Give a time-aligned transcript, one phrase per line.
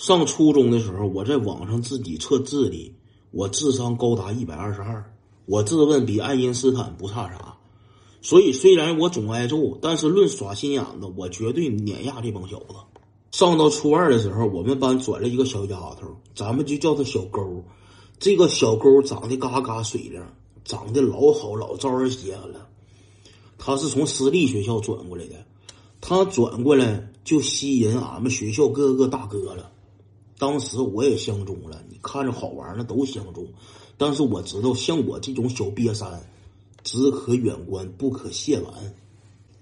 [0.00, 2.90] 上初中的时候，我在网上自己测智力，
[3.32, 5.04] 我智商高达一百二十二，
[5.44, 7.54] 我自问比爱因斯坦不差啥。
[8.22, 12.74] 所以虽然我总挨揍，但是论耍心眼子，我绝对碾压这帮小子。
[13.30, 17.62] 上到初二的时候，我们班转了一个小丫头，咱们就叫她小勾。
[18.18, 20.22] 这个小勾长得嘎嘎水灵，
[20.64, 22.66] 长得老好，老招人稀罕了。
[23.58, 25.34] 她是从私立学校转过来的，
[26.00, 29.70] 她转过来就吸引俺们学校各个大哥了。
[30.40, 33.46] 当时我也相中了，你看着好玩那都相中。
[33.96, 36.20] 但是我知道，像我这种小瘪三，
[36.82, 38.72] 只可远观，不可亵玩。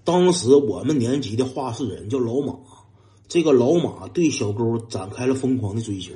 [0.05, 2.55] 当时我们年级的话事人叫老马。
[3.27, 6.13] 这个老马对小勾展开了疯狂的追求，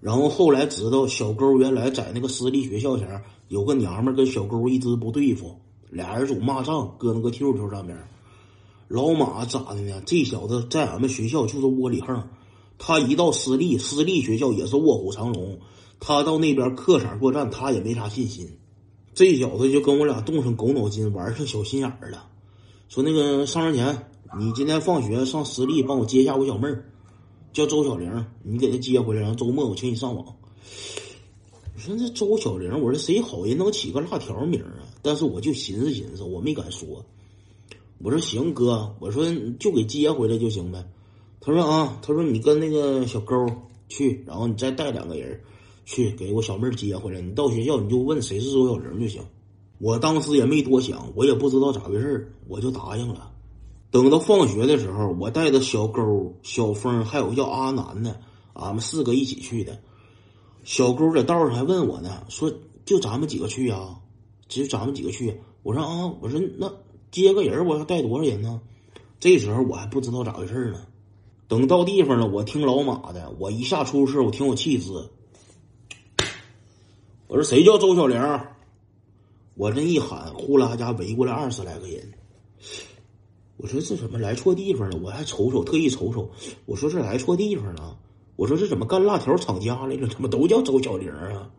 [0.00, 5.54] 然后后来知道小勾原来在那个私立学校前有个娘们跟小勾一直不对付，
[5.88, 7.96] 俩人总骂仗，搁那个 QQ 上面。
[8.88, 10.02] 老马咋的呢？
[10.04, 12.28] 这小子在俺们学校就是窝里横，
[12.78, 15.58] 他一到私立，私立学校也是卧虎藏龙，
[16.00, 18.48] 他到那边客场作战，他也没啥信心。
[19.14, 22.28] 这小子就跟我俩动上狗脑筋，玩上小心眼儿了，
[22.88, 24.08] 说那个上人前。
[24.38, 26.90] 你今天放学上私立，帮我接一下我小妹儿，
[27.52, 30.24] 叫周小玲，你给她接回来，然后周末我请你上网。
[31.74, 34.88] 我说这周小玲，我说谁好人能起个辣条名啊？
[35.02, 37.04] 但是我就寻思寻思，我没敢说。
[37.98, 39.26] 我说行哥，我说
[39.60, 40.82] 就给接回来就行呗。
[41.44, 43.34] 他说啊，他说你跟那个小勾
[43.88, 45.40] 去，然后你再带两个人
[45.84, 47.20] 去给我小妹儿接回来。
[47.20, 49.20] 你到学校你就问谁是周小玲就行。
[49.78, 53.32] 我当时也没多想，我也不知道咋回事我就答应了。
[53.90, 58.20] 等到放学的时候，我带着小勾、小峰，还有叫阿南的，
[58.52, 59.76] 俺们四个一起去的。
[60.62, 62.52] 小勾在道上还问我呢，说
[62.86, 63.98] ：“就咱们几个去啊？
[64.46, 66.72] 只有咱们几个去？”我说：“啊，我说那
[67.10, 68.60] 接个人，我要带多少人呢？”
[69.18, 70.86] 这时候我还不知道咋回事呢。
[71.52, 74.90] 等到地方了，我听老马的，我一下出事，我挺有气质。
[77.26, 78.18] 我说：“谁叫周小玲？”
[79.54, 82.10] 我这一喊，呼啦家围过来二十来个人。
[83.58, 84.98] 我说这怎么来错地方了？
[85.02, 86.30] 我还瞅瞅，特意瞅瞅。
[86.64, 87.98] 我说这来错地方了。
[88.36, 90.08] 我说这怎么干辣条厂家来了？
[90.08, 91.50] 怎么都叫周小玲啊？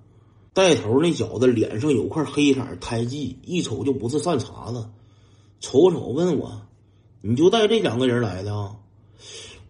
[0.53, 4.89] 带头那小子脸上有块黑色胎记，一瞅就不是善茬子。
[5.59, 6.63] 瞅瞅问我，
[7.21, 8.75] 你就带这两个人来的？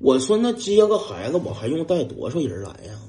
[0.04, 3.00] 我说那接个孩子，我还用带多少人来呀？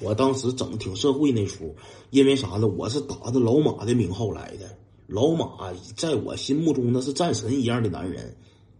[0.00, 1.74] 我当时整挺社会那出，
[2.10, 2.68] 因为啥呢？
[2.68, 4.78] 我是打着老马的名号来的。
[5.08, 8.36] 老马在我心目中那是战神一样的男人，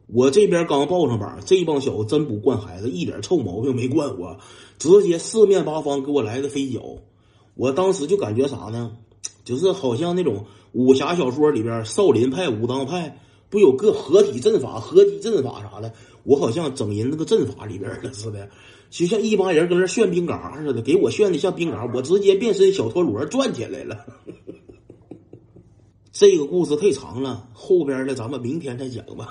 [0.06, 4.36] 我这边刚报上榜，这帮小子真不惯孩子，一点臭毛病没惯我，
[4.78, 6.80] 直接四面八方给我来个飞脚。
[7.56, 8.92] 我当时就感觉啥呢？
[9.44, 13.18] 就是好像那种武侠小说里边少林派、武当派
[13.50, 15.92] 不有个合体阵法、合击阵法啥的，
[16.24, 18.48] 我好像整人那个阵法里边了似的，
[18.90, 24.06] 就像一帮人搁那炫冰嘎似的，给我炫的像冰嘎，我直接变身小陀螺转起来了。
[26.12, 29.28] 这个故事太长了，后边的咱们明天再讲吧。